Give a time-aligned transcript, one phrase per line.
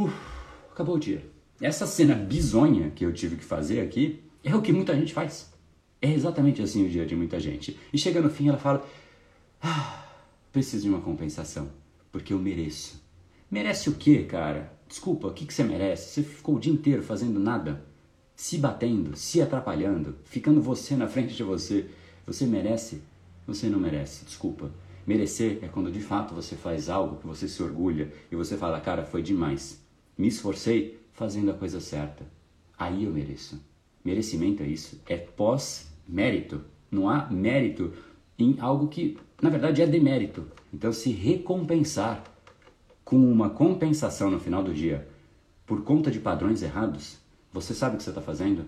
[0.00, 0.14] Uf,
[0.72, 1.22] acabou o dia.
[1.60, 5.52] Essa cena bizonha que eu tive que fazer aqui é o que muita gente faz.
[6.00, 7.78] É exatamente assim o dia de muita gente.
[7.92, 8.82] E chega no fim ela fala:
[9.60, 10.06] ah,
[10.50, 11.68] preciso de uma compensação,
[12.10, 12.98] porque eu mereço.
[13.50, 14.72] Merece o quê, cara?
[14.88, 16.14] Desculpa, o que, que você merece?
[16.14, 17.84] Você ficou o dia inteiro fazendo nada,
[18.34, 21.90] se batendo, se atrapalhando, ficando você na frente de você.
[22.26, 23.02] Você merece?
[23.46, 24.70] Você não merece, desculpa.
[25.06, 28.80] Merecer é quando de fato você faz algo que você se orgulha e você fala,
[28.80, 29.78] cara, foi demais.
[30.20, 32.26] Me esforcei fazendo a coisa certa.
[32.76, 33.58] Aí eu mereço.
[34.04, 36.60] Merecimento é isso, é pós-mérito.
[36.90, 37.94] Não há mérito
[38.38, 40.46] em algo que, na verdade, é demérito.
[40.74, 42.22] Então, se recompensar
[43.02, 45.08] com uma compensação no final do dia
[45.64, 47.16] por conta de padrões errados,
[47.50, 48.66] você sabe o que você está fazendo?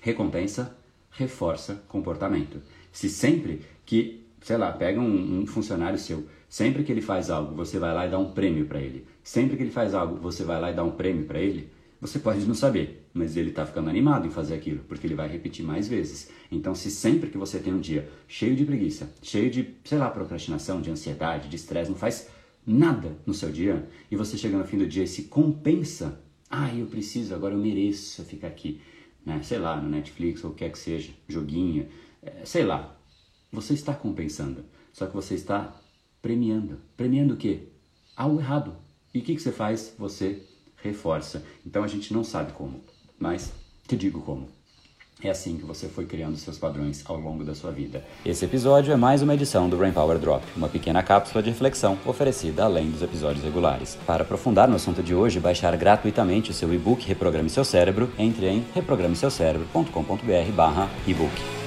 [0.00, 0.74] Recompensa
[1.10, 2.62] reforça comportamento.
[2.90, 7.54] Se sempre que, sei lá, pega um, um, funcionário seu, sempre que ele faz algo,
[7.54, 9.06] você vai lá e dá um prêmio para ele.
[9.22, 11.70] Sempre que ele faz algo, você vai lá e dá um prêmio para ele.
[12.00, 15.28] Você pode não saber, mas ele está ficando animado em fazer aquilo, porque ele vai
[15.28, 16.30] repetir mais vezes.
[16.50, 20.08] Então, se sempre que você tem um dia cheio de preguiça, cheio de, sei lá,
[20.08, 22.28] procrastinação, de ansiedade, de estresse, não faz
[22.64, 26.72] nada no seu dia, e você chega no fim do dia e se compensa, ah,
[26.72, 28.80] eu preciso, agora eu mereço ficar aqui,
[29.26, 29.40] né?
[29.42, 31.88] sei lá, no Netflix ou o que quer que seja, joguinho,
[32.22, 32.97] é, sei lá.
[33.52, 35.74] Você está compensando, só que você está
[36.20, 36.78] premiando.
[36.96, 37.68] Premiando o quê?
[38.16, 38.76] Algo errado.
[39.14, 39.94] E o que, que você faz?
[39.98, 40.42] Você
[40.82, 41.42] reforça.
[41.66, 42.82] Então a gente não sabe como,
[43.18, 43.50] mas
[43.86, 44.48] te digo como.
[45.20, 48.04] É assim que você foi criando seus padrões ao longo da sua vida.
[48.24, 51.98] Esse episódio é mais uma edição do Brain Power Drop, uma pequena cápsula de reflexão
[52.06, 53.98] oferecida além dos episódios regulares.
[54.06, 58.46] Para aprofundar no assunto de hoje baixar gratuitamente o seu e-book Reprograme Seu Cérebro, entre
[58.46, 61.57] em reprogrameseucerebro.com.br/ebook.